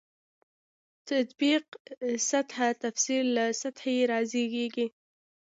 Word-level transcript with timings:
تطبیق 1.09 1.65
سطح 2.29 2.57
تفسیر 2.83 3.23
له 3.35 3.45
سطحې 3.61 3.97
رازېږي. 4.11 4.87